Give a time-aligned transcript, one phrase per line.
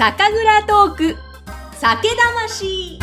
[0.00, 1.16] 酒蔵トーク。
[1.74, 2.98] 酒魂。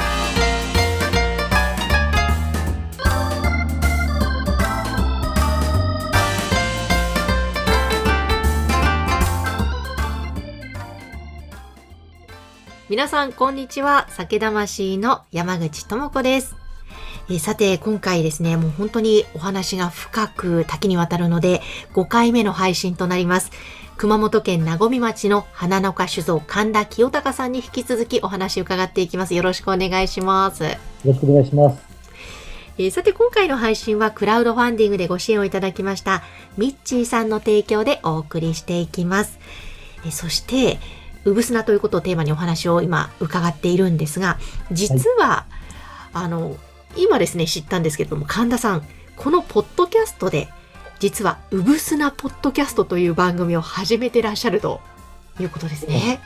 [12.89, 14.07] 皆さんこんにちは。
[14.09, 16.55] 酒魂の山口智子です。
[17.29, 21.61] えさて、今回ですね、もう本当にお話が深く多岐にわたるので、
[21.93, 23.51] 5回目の配信となります。
[23.97, 29.33] 熊本県名古町の花の花酒造神田清隆さんに引き続きお話を伺っていきます。
[29.33, 30.65] よろしくお願いします。
[30.65, 30.69] よ
[31.03, 31.81] ろしくお願いします。
[32.77, 36.21] えー、さて今回の配信はクラウドファンディングでご支援をいただきました
[36.57, 39.39] ミッチーさんの提供でお送りしていきます。
[40.05, 40.77] えー、そして、
[41.25, 44.37] うぶすなということをテーマにお話を今伺っているんですが、
[44.71, 45.45] 実は、は
[46.13, 46.55] い、あの、
[46.95, 50.49] 今ですね、知ったんですけれども、神田さん、このポッドキャストで、
[50.99, 54.81] 実は、うぶすなポッドキャストという番組を始めてらっしゃると
[55.39, 56.19] いうことですね。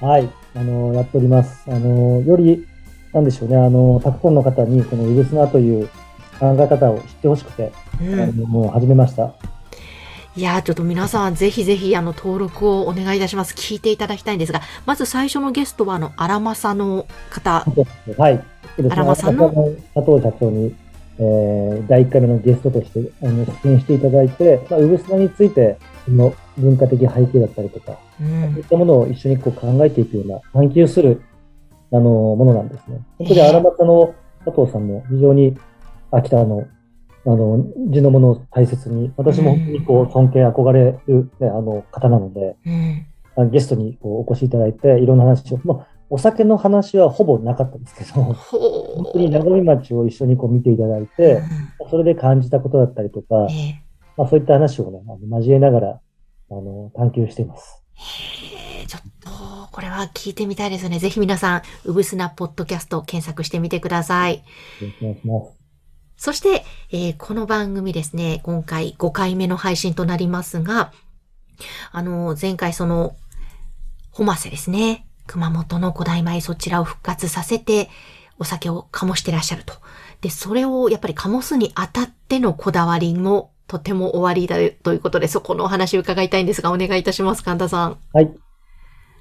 [0.00, 1.64] はい、あの、やっております。
[1.70, 2.66] あの、より、
[3.12, 5.88] なんでしょうね、あの、たくさんの方に、このうぶすなという
[6.38, 9.34] 考え方を知ってほしくて、うん、もう始めました。
[10.36, 13.54] いやちょっと皆さん、ぜひぜひ、あの、登録をお願いいたします。
[13.54, 17.64] 聞いていただきたいんですが、まず最初のゲストは、あの、アラマサの方。
[18.18, 18.42] はい。
[18.90, 19.50] アラマサの
[19.94, 20.74] 佐藤社長に、
[21.18, 31.22] えー、第1回目のゲストとしてあの出演していただいて、まあ、ウブスナについて、その文化的背景だったりとか、うん、そういったものを一緒にこう考えていくような、探求する、
[31.92, 33.00] あの、ものなんですね。
[33.18, 35.56] そこでアラマサの佐藤さんも非常に
[36.10, 36.66] 秋田の
[37.26, 42.56] あの、地のものを大切に、私も本当にこう、尊敬、憧れる、ね、あの、方なので、
[43.36, 51.42] うん、ゲストにこうお越しいただいて、いろんな話を、まあ、お酒の話はほぼなかったんですけど、本当に名古屋町を一緒にこう見ていただいて、
[51.80, 53.74] うん、それで感じたことだったりとか、えー、
[54.16, 56.00] まあ、そういった話をね、あの交えながら、
[56.52, 57.82] あの、探求しています。
[57.94, 59.30] へちょっと、
[59.72, 61.00] これは聞いてみたいですね。
[61.00, 64.36] ぜひ皆さん、うぶすなポッドキャスト検索してみてください。
[64.36, 64.40] よ
[64.82, 65.58] ろしくお願いします。
[66.16, 70.92] そして、えー、この番組ですね、今回5回目の配信となりますが、
[71.90, 73.16] あの、前回その、
[74.12, 77.88] ホマセですね、熊本の古代米そちらを復活させて、
[78.38, 79.74] お酒を醸してらっしゃると。
[80.20, 87.98] で、それをやっぱり醸すにあたってのこだわりもとても終わりだということで、そこのお話を伺いたいんですが、お願いいたします、神田さん。
[88.12, 88.32] はい。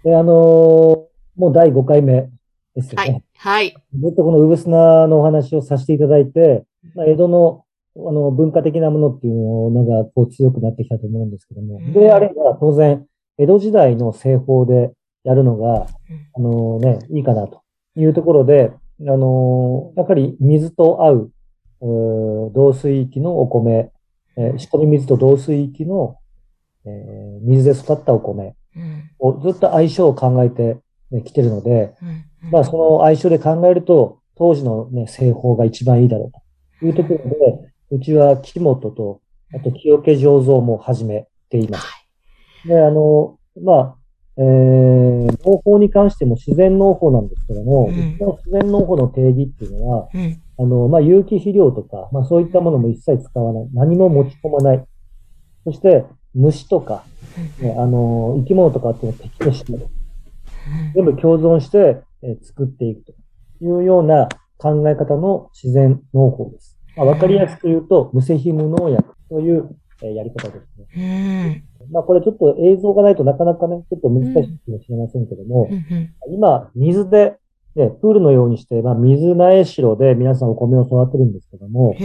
[0.03, 2.30] で、あのー、もう第5回目
[2.75, 3.24] ですよね。
[3.36, 3.62] はい。
[3.62, 3.75] はい。
[4.00, 6.66] ずっとこのうぶすなのお話をさせていただいて、
[6.96, 7.63] まあ、江戸の
[7.96, 13.06] あの文化的なものっていうのがこう強くなってきたと思うんですけども、であれば当然、
[13.38, 14.92] 江戸時代の製法で
[15.24, 15.88] やるのが、
[16.36, 17.62] あのね、いいかなと
[17.96, 21.32] いうところで、あのやっぱり水と合う、
[21.82, 23.92] う同水域のお米、
[24.38, 26.18] えー、仕込み水と同水域の、
[26.86, 28.56] えー、水で育ったお米
[29.20, 30.78] をずっと相性を考えて
[31.24, 31.94] きてるので、
[32.52, 36.44] まあその相性で考えると、当時のね、製法が一番いいだろうと。
[36.86, 39.22] いうところで、うちは木本と、
[39.54, 41.88] あと清家醸造も始めています。
[42.66, 43.96] で、あの、まあ、
[44.36, 53.70] えー、農法に関しても自然農法なんですけども、うん、の自然農法の定義っていうのは、うん、あの、まあ、有機肥料とか、まあ、そういったものも一切使わない。
[53.74, 54.84] 何も持ち込まない。
[55.64, 57.04] そして、虫とか、
[57.60, 59.88] ね、あの、生き物とかっていうのを敵として、
[60.96, 63.14] 全部共存して、えー、作っていくと
[63.62, 66.78] いうような考え方の自然農法です。
[66.96, 69.70] まあ、わかりやすく言うと、無製品無農薬という、
[70.02, 71.66] えー、やり方ですね。
[71.92, 75.70] まあこれちょっと映像がないとなかなかね、ちょっと難しいかもしれませんけども、
[76.30, 77.38] 今、水で、
[77.76, 81.96] ね、プールのようにして、まあ水苗代で皆さんお米を育てるんですけども、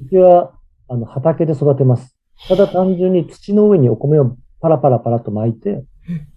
[0.00, 0.52] うちは、
[0.88, 2.16] あの、畑で育てます。
[2.48, 5.84] ただ単純に土の上にお米をパラパラパラと巻いて、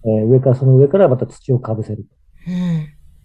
[0.05, 2.05] えー、上から、その上からまた土をかぶせる。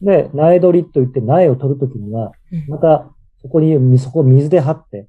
[0.01, 2.33] で、苗取りといって苗を取るときには、
[2.69, 3.11] また
[3.43, 5.09] そこに、そこを水で張って、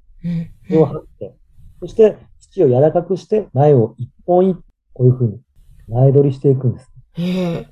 [0.69, 1.35] 水を張って、
[1.79, 5.39] そして土を柔らかくして苗を一本一本、こういうふうに
[5.89, 6.91] 苗取りしていくんです。
[7.13, 7.67] へえ。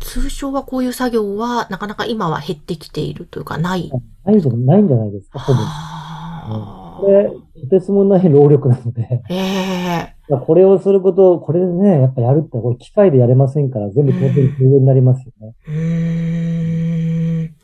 [0.00, 3.92] 通常はこういう作業はなかなか今は減ってきているというか、ない
[4.24, 5.60] ないんじゃないんじゃないですか、ほぼ。
[7.00, 7.30] これ、
[7.62, 9.22] とてつもない労力なので。
[9.30, 15.54] ええこれをすること、これでね、やっぱやるって、これ機械でやれませんから、全部当然空になりますよね。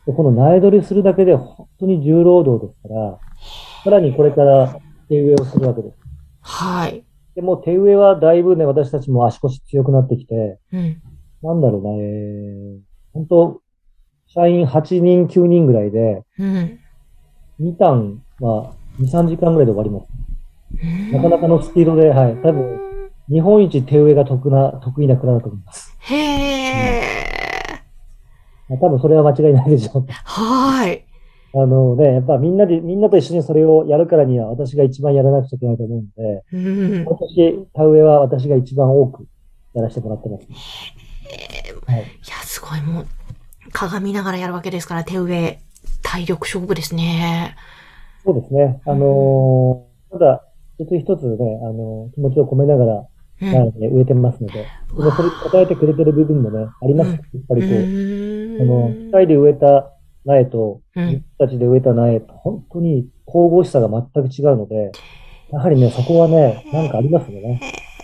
[0.05, 3.19] この苗取りするだけで本当に重労働ですから、
[3.85, 6.06] さらにこれから手植えをするわけです。
[6.47, 7.03] はい。
[7.35, 11.01] でも手植えはだいぶね、私たちも足腰強くなってきて、うん、
[11.43, 12.79] なんだろうな、えー、
[13.13, 13.61] 本当
[14.27, 16.79] 社員8人、9人ぐらいで、うん、
[17.59, 21.13] 2ターンは2、3時間ぐらいで終わります。
[21.13, 22.79] なかなかのスピードで、はい、多分、
[23.29, 25.95] 日本一手植えが得な、得意な蔵だと思います。
[25.99, 27.01] へえ。
[28.69, 30.05] まあ、多分それは間違いないでしょう。
[30.07, 31.05] はい。
[31.53, 36.57] あのね、やっぱみんなで、みんなと一緒にそれをやるからには私が一番やらなくちゃいけないと思うんで、う
[37.01, 39.25] ん、今年、田植えは私が一番多く
[39.73, 40.47] やらせてもらってます、
[41.85, 43.05] はい、いや、すごい、もう、
[43.71, 45.59] 鏡ながらやるわけですから、手植え、
[46.03, 47.55] 体力勝負ですね。
[48.23, 48.81] そうですね。
[48.85, 50.43] あのー、ただ、
[50.77, 53.07] 一つ一つね、あのー、気持ちを込めながら、
[53.39, 57.11] うん、植えてますので、それ答えてくれてる部分もね、あります。
[57.11, 59.96] やっぱりこう、あの、機械で植えた
[60.27, 64.91] 苗と、自分たちで植えた苗と、本当に神々しさが全く違うので、
[65.51, 67.61] やはりね、そこはね、なんかありますよね。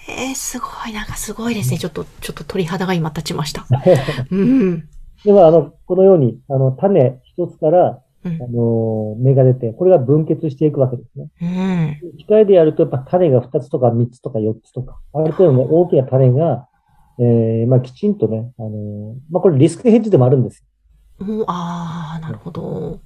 [0.10, 1.78] えー、すごい、なんかすごいですね。
[1.78, 3.66] ちょっと、ちょっと鳥肌が今立ちました。
[4.32, 4.90] うん。
[5.26, 11.28] では、あの、このように、あの、種一つから、あの、芽が出て、これが分結していくわけですね。
[11.42, 16.68] うん、機械でやると、やっぱ種が2つとか3つとか4つとか、ある程度ね、大きな種が、
[17.20, 20.64] えー、まあ、きちんとね、あの、まあ、これリスクヘッジでもあるんです
[21.20, 21.46] よ。
[21.48, 23.00] ああ、なるほど。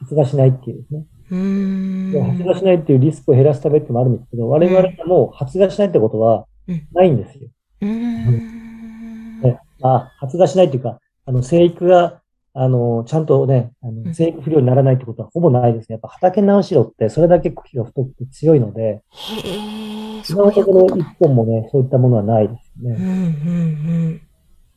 [0.00, 1.06] 発芽しないっていうですね。
[1.30, 2.36] うん。
[2.38, 6.46] 発芽しないっていうリスクを減らすためってもあるんですけど、我々はもう発芽しないってことは
[6.92, 7.48] ないんですよ。
[7.82, 9.40] うん。
[9.40, 12.20] ね、あ発芽しないっていうか、あの、生育が
[12.56, 15.94] あの、ちゃんとね、あの生育不良にならないってことはほぼないですね。
[15.94, 19.02] やっぱ畑直しろってそれだけ茎が太くて強いので、
[20.30, 22.96] 今のところ一本もね、そういったものはないですね。
[22.96, 24.20] うんうん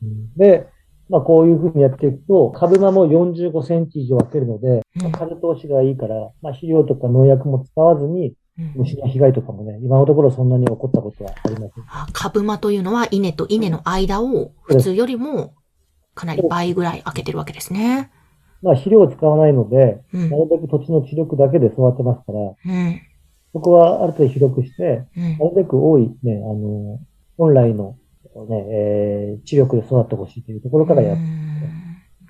[0.02, 0.66] うん、で、
[1.08, 8.34] まあこういうふうにやっていくと、株間も45センチ以上分けるので、まあ、風通しがいいから、まあ肥料とか農薬も使わずに、
[8.74, 11.72] 虫の被害とかもね、今のところそんなに起こったことはありません。
[12.12, 15.54] 株間というのは稲と稲の間を普通よりも
[16.14, 18.10] かなり倍ぐらい開けてるわけですね。
[18.60, 23.00] まあ、肥料を使わないので、うん、なるべく土地の地力だけで育てますから、うん、
[23.52, 26.98] そこはある程度広くして、うん、なるべく多い、ね、あの、
[27.36, 27.96] 本来の、
[28.46, 31.22] ね、えー、知力で育ってほしいというところからやって、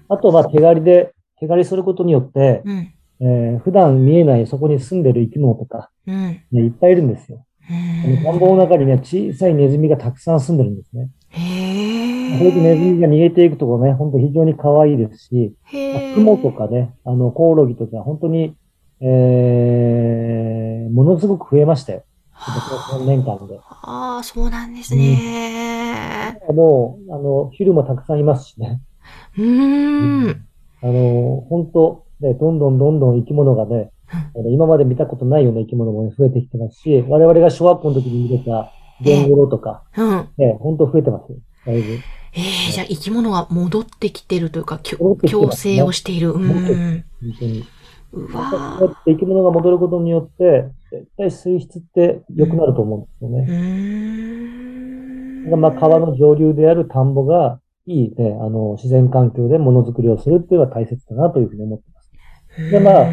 [0.08, 7.44] あと、まあ、手刈りで、手刈りすることによって、うん、えー、普段見えないそこに住んでる生き物とか、ね、いっぱいいるんですよ。
[8.24, 11.10] 田んぼの中にね、小さいネズミがたくさん住んでるんですね。
[12.38, 15.54] それでネズミが逃げていくところね、本当非常に可愛いですし、
[16.14, 18.56] 雲とかね、あの、コオロギとか、本当に、
[19.00, 22.04] えー、ものすごく増えましたよ。
[22.38, 23.58] 3年間で。
[23.82, 28.80] ああ、そうなんですね、うん、もう、あの、昼もたくさんいますしね。
[29.36, 30.46] うん,、
[30.82, 33.90] あの、本当ね、どんどんどんどん生き物がね、
[34.48, 41.38] 今まで見たことないような生き物も、ね、増えてきてますし、我々が小学校の時に見れたゲンゴロとか、うん、ね、本当増えてますよ。
[41.66, 41.92] だいぶ。
[41.92, 45.16] ええー、じゃあ生き物が戻ってきてるというか、共
[45.52, 46.32] 生をしている。
[46.32, 46.48] うん。
[46.48, 47.64] 本当に。
[48.10, 53.46] うわ生き物が戻ることによって、絶対水質って良くなると思うんですよね。
[55.50, 55.60] うん。
[55.60, 62.70] まあ、川の上流である田んぼが、いいね、あの、自然環境でものづくりをするっていうのは大切だなというふうに思ってます。
[62.70, 63.12] で、まあ、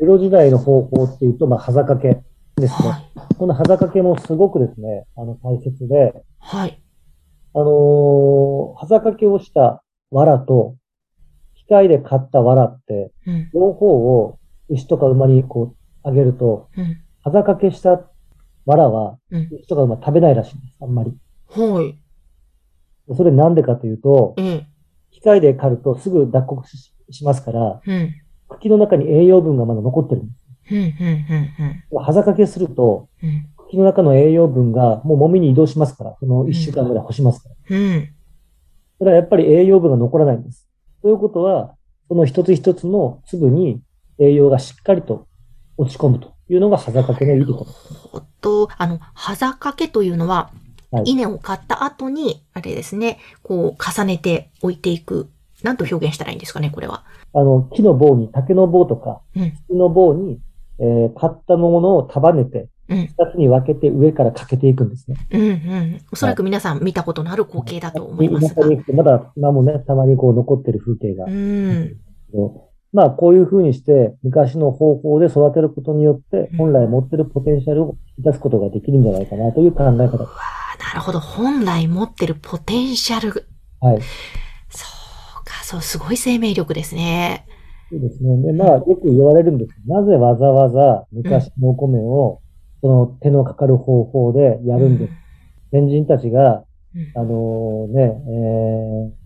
[0.00, 2.22] 江戸時代の方法っていうと、まあ、はざかけ
[2.56, 2.88] ですね。
[2.88, 6.80] はい、このはざかけもすごくですね、あの、大切で、はい。
[7.54, 10.76] あのー、はざかけをした藁と、
[11.54, 13.86] 機械で買った藁って、うん、両方
[14.20, 14.38] を
[14.68, 18.02] 牛とか馬にこう、あげると、うん、はざかけした
[18.66, 21.12] 藁は、牛とか馬食べないらしいんです、あんまり。
[21.48, 21.98] はい。
[23.14, 24.66] それなんでかというと、うん、
[25.10, 26.64] 機械で刈るとすぐ脱穀
[27.10, 28.14] しますから、うん、
[28.48, 30.42] 茎の中に栄養分がまだ残ってるんです。
[31.90, 37.76] はざかけすると、うん木の中の栄養分がもうもみに移動しますから、その1週間ぐらい干しますから。
[37.76, 38.14] うん。
[38.98, 40.68] それはやっぱり栄養分が残らないんです。
[41.00, 41.74] ということは、
[42.06, 43.80] その一つ一つの粒に
[44.18, 45.26] 栄養がしっかりと
[45.78, 47.66] 落ち込むというのが、はざかけのいいとこ
[48.12, 50.50] ろと、あの、はざかけというのは、
[50.90, 55.28] はい、稲を買った後に、あれですね、こう、重ねて置いていく。
[55.62, 57.04] なんと表現したらいいんですかね、これは。
[57.32, 59.20] あの、木の棒に、竹の棒とか、
[59.68, 60.40] 木の棒に、
[60.80, 65.16] えー、買ったものを束ねて、二つに分けて上からかけていくんですね。
[65.30, 66.00] うんうん。
[66.12, 68.66] おそらく皆さん見たことのある光景だと思いますが。
[68.92, 71.24] まだ今もね、たまにこう残ってる風景が。
[71.24, 71.96] うん。
[72.92, 79.92] まあ、こういうふうにして、昔の方法で育てることによって、本来持ってるポテンシャルを出すことができるんじゃないかなという考え方。
[79.92, 80.28] うわ
[80.78, 81.20] なるほど。
[81.20, 83.46] 本来持ってるポテンシャル。
[83.80, 84.00] はい。
[84.68, 84.86] そ
[85.40, 87.46] うか、そう、すごい生命力ですね。
[87.90, 88.42] そうですね。
[88.42, 92.40] で、まあ、よく言われるんですなぜわざわざ昔のお米を
[92.82, 95.12] その手のかかる方法でやるんです。
[95.70, 96.64] 先人たちが、
[97.14, 99.21] あのね、えー、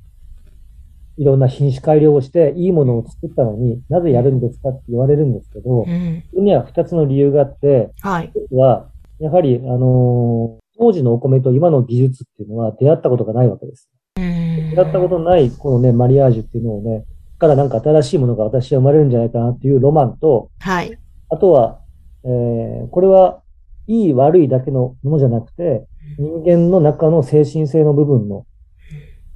[1.18, 8.30] いろんな品種改良をしていいものを作ったのになぜやるんですかって言われるんですけど、うん、それには二つの理由があって、はい。
[8.34, 13.88] 一つは、やはり、あのー、当時のお米と今の技術っていうのは出会ったことがないわけです。
[14.18, 17.04] うんやったことない、このね、マリアージュっていうのをね、
[17.38, 20.98] からなんか新しいものが私は生まれるんじゃないかなっていうロマンと、はい。
[21.30, 21.80] あとは、
[22.24, 23.42] えー、これは
[23.86, 25.86] いい悪いだけのものじゃなくて、
[26.18, 28.46] 人間の中の精神性の部分の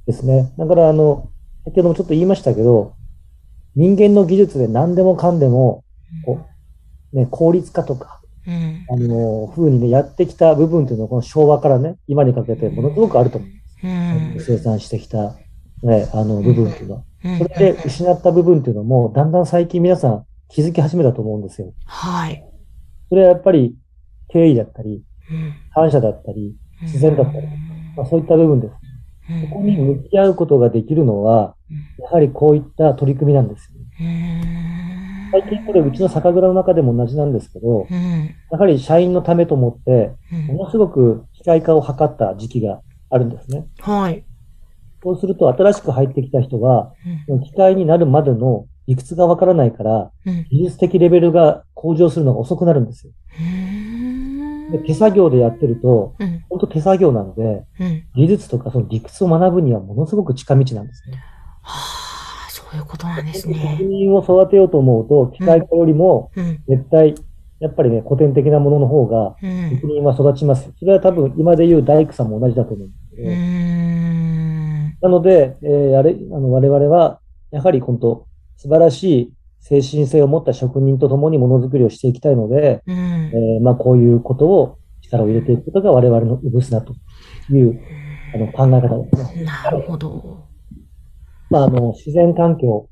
[0.05, 0.53] ですね。
[0.57, 1.29] だからあの、
[1.65, 2.95] 先ほどもちょっと言いましたけど、
[3.75, 5.83] 人間の技術で何でもかんでも、
[6.25, 6.45] こ
[7.13, 14.51] う、ね、効率化とか、うん、あの、風にね、やってきた部分というのは、この昭和からね、今にかけてものすごくあると思うんです。
[14.51, 15.35] うん、生産してきた、
[15.83, 17.03] ね、あの、部分というのは。
[17.37, 21.71] それで失った部分というのも、だんだん最近皆さん気づき始めたと思うんですよ。
[21.85, 22.43] はい。
[23.09, 23.75] それはやっぱり、
[24.29, 25.03] 敬意だったり、
[25.73, 27.47] 感謝だったり、自然だったり、
[27.95, 28.73] まあ、そういった部分です。
[29.39, 31.55] そこに向き合うことができるのは、
[31.99, 33.85] やはりこういった取り組みなんですよ、ね。
[35.31, 37.87] 最近これうちの酒蔵の中でも同じなんですけど、
[38.51, 40.11] やはり社員のためと思って、
[40.47, 43.65] ものすごく機械化を図った時期があるんですね。
[43.79, 44.25] はい。
[45.03, 46.93] そうすると新しく入ってきた人は、
[47.43, 50.11] 機械になるまでの理屈がわからないから、
[50.49, 53.13] 技術的レベルが向上するのが遅くなるんですよ。
[54.71, 61.17] で手作業でやってると、うん、本当手作業なので、うん、技術とかその理屈を学ぶにはものすごく近道なんですね。
[61.61, 63.77] はあ、そういうことなんですね。
[63.77, 66.31] 職人を育てようと思うと、機械化よりも、
[66.67, 67.15] 絶対、
[67.59, 69.35] やっぱりね、古典的なものの方が、
[69.69, 70.71] 職人は育ちます。
[70.79, 73.21] それは多分、今で言う大工さんも同じだと思うんですけ
[75.01, 75.09] ど。
[75.09, 77.19] なので、えー、あれ、あの、我々は、
[77.51, 78.25] やはり本当、
[78.57, 86.95] 素晴らしい精神性を持った職人と共にものづくりをしていきたいので、うん、えー、まあ、こういうことを力を入れていくことが我々のうぶすなと
[87.49, 87.79] いう、
[88.33, 89.43] あの考え方ですね。
[89.43, 90.47] なるほど。
[91.49, 92.89] まあ、あの、自然環境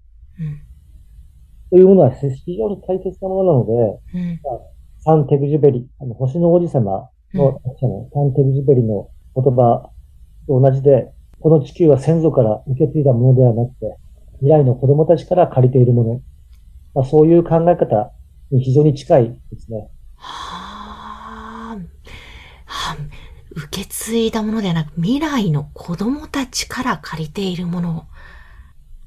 [1.71, 4.59] というものは非常に大切なものなので、うん、まあ、
[4.99, 9.89] サン・テグジュベリ、あの星の王子様の、うん、サン・テグジュベリの言葉
[10.47, 13.95] と同じで、この地球は先祖から受け継いだものではなくて、
[14.39, 16.21] 未来の子供たちから借りているもの
[16.93, 18.11] まあ、そういう考え方
[18.51, 19.89] に非常に近いですね。
[20.15, 21.77] はあ、
[22.65, 22.97] はあ、
[23.51, 28.07] 受け継いだものではなく、未来の子供たちから借りているもの。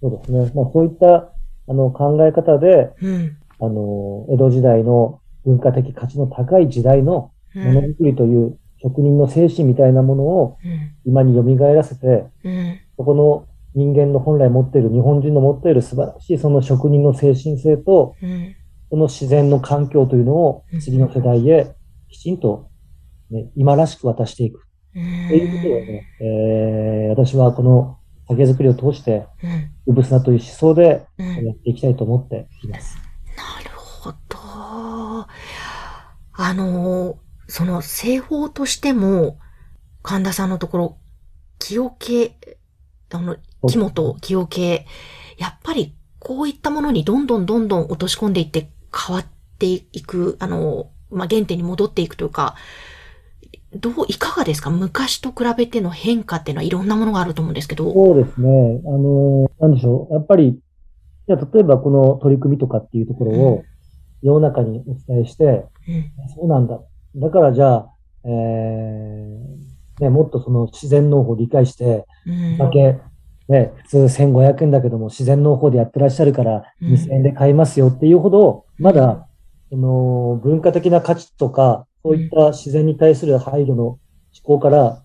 [0.00, 0.52] そうですね。
[0.54, 1.32] まあ、そういった
[1.68, 10.58] あの考え方で、うん、あの、江戸時代の文化的価値の高い時代のものづくりという職人の精神みたいなものを
[11.04, 11.42] 今に蘇
[11.74, 18.54] らせて、うん、そこの人間の本来持っている、日本人の持っている素晴らしいその職人の精神性と、うん、
[18.90, 21.74] その自然の環境というのを次の世代へ
[22.10, 22.68] きちんと、
[23.30, 24.66] ね、今らしく渡していく。
[24.92, 27.98] と、いうことをね、えー、私はこの
[28.28, 29.26] 酒造りを通して、
[29.86, 32.98] うぶすなという思想でやっていきたいと思っています。
[33.36, 34.38] なるほど。
[36.34, 39.38] あの、その製法としても、
[40.02, 40.98] 神田さんのところ、
[41.58, 42.32] 清気、
[43.18, 43.36] あの、
[43.68, 44.86] 木本、清系、
[45.38, 49.26] やっぱりこういったものにどんどんどんどん落とし込んでいって変わっ
[49.58, 52.54] ていく、あの、まあ、原点に戻っていくというか、
[53.74, 54.68] どう、いかがですか？
[54.70, 57.90] 昔と比べての変化っていうのはいろんなものがあると思うんですけど。
[57.92, 58.80] そうですね。
[58.84, 60.14] あの、なんでしょう。
[60.14, 60.58] やっぱり、
[61.26, 63.64] じゃ例えばこの取り組みとかっていうところを
[64.22, 65.64] 世の中にお伝えして、うん、
[66.34, 66.80] そうなんだ。
[67.16, 67.86] だからじゃあ、
[68.24, 69.41] えー、
[70.00, 72.06] ね、もっとその自然農法を理解して、
[72.58, 72.98] だけ、
[73.48, 79.28] ね、普通1500円だけども自然農法でやってらっしゃるから2000円で買いますよっていうほど、まだ、
[79.70, 84.00] その文化的な価値とか、そういった自然に対する配慮の思
[84.42, 85.02] 考から、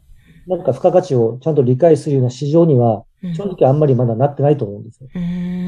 [0.48, 3.04] なんか付加価値をちゃんと理解するような市場には、
[3.36, 5.10] 正直あんまりまだなってないと思うんですよ。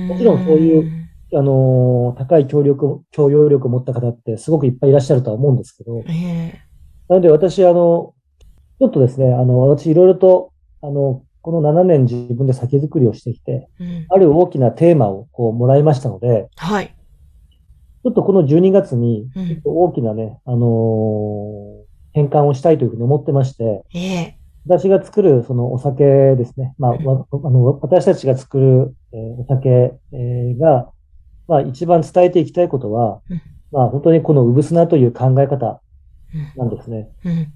[0.07, 6.03] もちろんそういう、あの高い協力、協力力を持った方ってすごくいっぱいいらっしゃるとは思うんですけど、
[7.07, 8.13] なので私、あの、
[8.79, 16.95] ちょっとですね、あの、私いろいろと、あの、この7年自分で酒造りをしてきて、うん、ある大きなテーマをこうもらいましたので、はい。
[18.03, 19.27] ちょっとこの12月に、
[19.65, 24.39] 大きなね、うん、あのー、変換をしたいというふうに思ってまして、ええ。
[24.65, 26.03] 私が作るそのお酒
[26.35, 30.91] ですね、まあ、あの私たちが作る、えー、お酒、えー、が、
[31.47, 35.81] まあ一番伝えていきたいことは、うん、まあ本当にこのうぶすなという考え方
[36.55, 37.09] なんですね。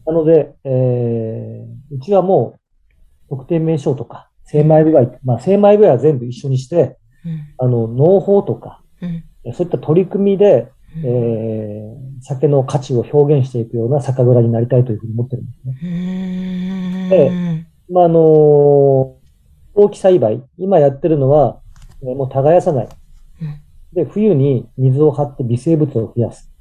[0.06, 2.60] なので、えー、うちはもう
[3.30, 17.10] 特定名称とか、精米部合、まあ、精米部合は全部一緒にして、うん、あの、農法とか、うん、そういった取り組みで、うん、えー、酒の価値を表現していくような酒蔵になりたいというふうに思ってるんですね。
[17.10, 18.20] で、まあ、あの
[19.76, 21.62] 大き栽培、今やってるのは、
[22.04, 22.90] えー、もう耕さない。
[23.94, 26.53] で、冬に水を張って微生物を増やす。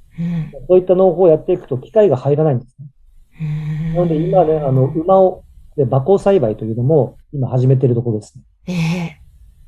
[0.69, 3.95] そういった農法をやっていくと機械が入らないんですね。
[3.95, 5.45] なので今ね、あの、馬を
[5.77, 8.45] で、馬耕栽培というのも今始めているところですね。
[8.67, 8.73] え
[9.19, 9.19] え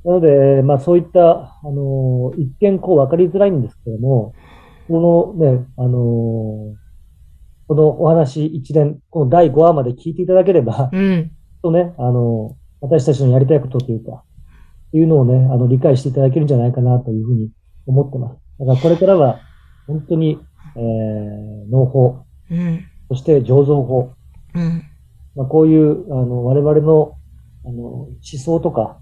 [0.04, 4.34] なので、まあそういった、あの、一見こう分かりづらいんですけども、
[4.86, 6.74] このね、あの、
[7.66, 11.32] このお話一連、この第5話まで聞いていただければ、うん、
[11.62, 14.24] とね、あの、私たちのやりたいことというか、
[14.92, 17.50] いうのをね、あの、理解していただけるんじゃないかなというふうに
[17.86, 18.36] 思ってます。
[18.60, 19.40] だからこれからは、
[19.86, 20.38] 本当に、
[20.76, 24.12] えー、農法、うん、そして醸造法、
[24.54, 24.82] うん、
[25.34, 27.16] まあ、こういう、あの、我々の、
[27.64, 28.98] あの、思想とか、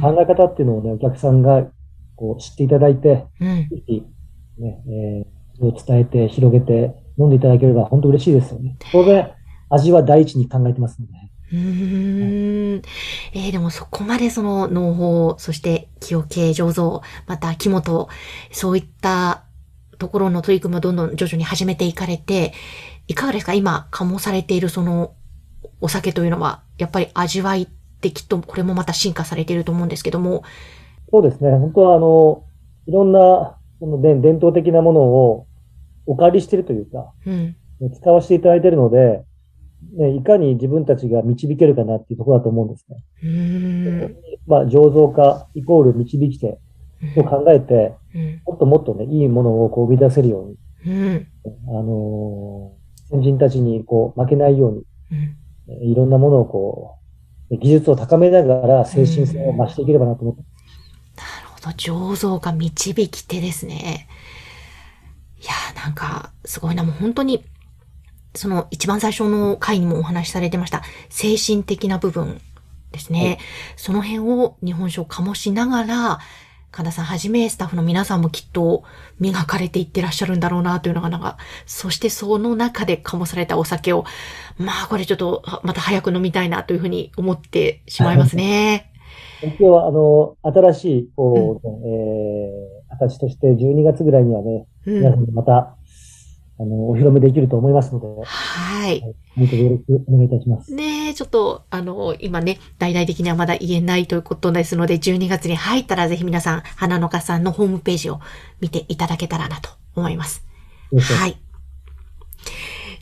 [0.00, 1.66] 考え方っていうのをね、お客さんが
[2.14, 4.04] こう知っていただいて、うん、ぜひ、
[4.58, 8.76] ね、えー、を伝えて、広げて、飲んでいただければ本当嬉しいですよね。
[8.92, 9.32] 当然、
[9.70, 11.12] 味は第一に考えてますので。
[11.50, 12.82] うん、
[13.32, 18.08] えー、でもそこまでその農法、そして木桶醸造、また木本、
[18.52, 19.44] そういった
[19.98, 22.52] ところの取り組みをどんどん徐々に始めていかれて、
[23.08, 23.54] いかがですか？
[23.54, 25.14] 今、醸されているその
[25.80, 27.68] お酒というのは、やっぱり味わいっ
[28.00, 30.44] てきっとこれもまた進化されていると思うんですけども。
[31.10, 31.50] そうですね。
[31.50, 32.44] 本当はあの、
[32.86, 35.46] いろんな、その伝伝統的なものを
[36.06, 37.56] お借りしているというか、うん、
[37.92, 39.24] 使わせていただいているので、
[39.96, 43.04] ね、いかに自分たちが導けるかなっていうところだと思うんですね。
[43.22, 46.58] うんまあ、醸造家イコール導き手
[47.14, 51.26] と考えて、うん、もっともっとね、いいものをこう生み出せるように、うん、
[51.68, 54.84] あのー、先人たちにこう負けないように、
[55.70, 56.98] うん、いろんなものをこ
[57.50, 60.42] う、技術を高めながら精神性を増していければなと思って、
[61.16, 61.70] なるほど。
[61.70, 64.08] 醸造家導き手ですね。
[65.40, 66.84] いやーなんか、すごいな。
[66.84, 67.44] もう本当に
[68.34, 72.40] その一番最初の回にもお話しされてました、精神的な部分
[72.92, 73.20] ですね。
[73.20, 73.38] はい、
[73.76, 76.18] その辺を日本酒を醸しながら、
[76.70, 78.84] 神田さんはじめスタッフの皆さんもきっと
[79.18, 84.04] 磨かれていってらっしゃるんだろうなというのがなんか、そしてその中で醸されたお酒を、
[84.58, 88.92] まあこれちょっとまた早く飲みたいなというふうに思ってしまいますね。
[89.42, 95.78] 今日はあの、新しい、こう、うん、えー、形として12月ぐらいにはね、皆さんまた
[96.60, 98.06] あの、お披露目できると思いますので。
[98.24, 99.00] はい。
[99.36, 100.74] もうよろしくお願いいたします。
[100.74, 108.20] ねえ、ちょっと、あの、今ね、大々的にはまだ言えないということですので、12月に入ったらぜひ皆さん、花の花さんのホームページを
[108.60, 110.44] 見ていただけたらなと思います。
[110.92, 111.38] はい。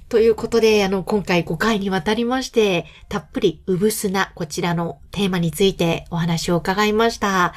[0.08, 7.54] ということで、あの、今回5回にわたりまして、たっぷりうぶすな、こちらのテーマについてお話を伺いました。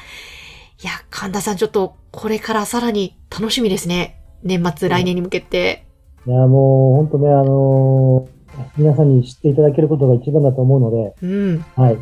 [0.82, 4.20] いや、神田さん、ちょっと、これからさらに楽しみですね。
[4.44, 5.86] 年末、来年に向けて。
[6.26, 8.39] いや、もう本当ね、あのー、
[8.78, 11.66] 皆さんに知っていただけることが一番だと思うので、うん。
[11.76, 11.96] はい。
[11.96, 11.98] い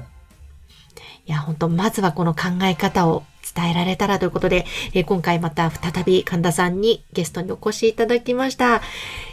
[1.32, 3.24] や、本当まずはこの考え方を
[3.56, 8.82] 伝えられたらということで、えー、今回また再び神田さんにゲストにお越しいただきました。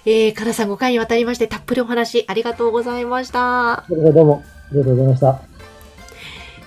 [0.05, 3.85] えー、神田さん5回にわたりましてたっぷりお話ありがとうございました。
[3.89, 5.41] どうも、ありがとうございました。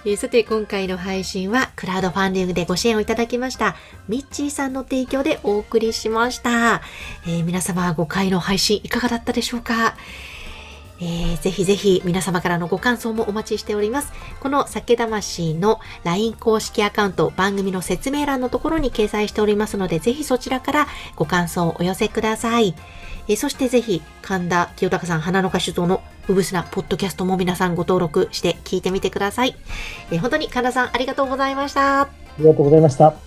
[0.06, 3.76] えー、さて、今回の配信は、クラウドファンディングでご支援をいただきました、
[4.08, 6.82] ミッチーさんの提供でお送りしました。
[7.26, 9.96] えー、皆様、5回の配信いかがだったでしょうか？
[11.00, 14.12] えー、ぜひぜひ皆様からのご感想もお待ちしております。
[14.40, 22.76] この酒魂の LINE 公式アカウント番組の説明欄のところに掲載しておりますので、ぜひそちらからご感想をお寄せください。
[23.28, 29.56] えー、そしてぜひ神田清隆さん花の歌手像のうぶすなポッドキャストも皆さんご登録して聞いてみてください。
[30.12, 32.02] えー、本当に神田さんありがとうございました。
[32.02, 33.27] ありがとうございました。